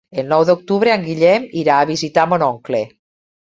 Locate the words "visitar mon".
1.91-2.47